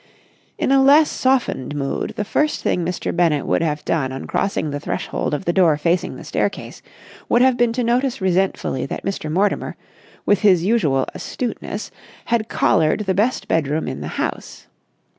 In 0.57 0.71
a 0.71 0.81
less 0.81 1.11
softened 1.11 1.75
mood, 1.75 2.13
the 2.15 2.25
first 2.25 2.63
thing 2.63 2.83
Mr. 2.83 3.15
Bennett 3.15 3.45
would 3.45 3.61
have 3.61 3.85
done 3.85 4.11
on 4.11 4.25
crossing 4.25 4.71
the 4.71 4.79
threshold 4.79 5.31
of 5.35 5.45
the 5.45 5.53
door 5.53 5.77
facing 5.77 6.15
the 6.15 6.23
staircase 6.23 6.81
would 7.29 7.43
have 7.43 7.55
been 7.55 7.71
to 7.73 7.83
notice 7.83 8.19
resentfully 8.19 8.87
that 8.87 9.05
Mr. 9.05 9.31
Mortimer, 9.31 9.75
with 10.25 10.39
his 10.39 10.65
usual 10.65 11.05
astuteness, 11.13 11.91
had 12.25 12.49
collared 12.49 13.01
the 13.01 13.13
best 13.13 13.47
bedroom 13.47 13.87
in 13.87 14.01
the 14.01 14.07
house. 14.17 14.65